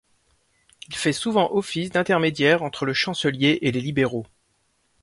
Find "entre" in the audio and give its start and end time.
2.63-2.87